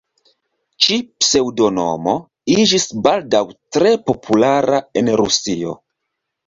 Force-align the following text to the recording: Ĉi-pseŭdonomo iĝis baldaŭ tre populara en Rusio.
Ĉi-pseŭdonomo 0.85 2.15
iĝis 2.55 2.89
baldaŭ 3.09 3.43
tre 3.77 3.95
populara 4.09 4.83
en 5.03 5.15
Rusio. 5.25 5.81